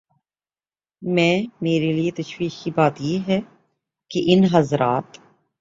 [1.01, 3.39] میں میرے لیے تشویش کی بات یہ ہے
[4.11, 5.17] کہ ان حضرات